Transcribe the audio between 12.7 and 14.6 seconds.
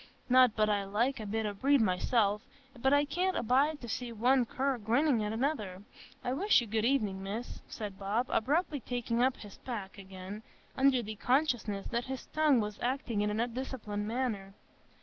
acting in an undisciplined manner.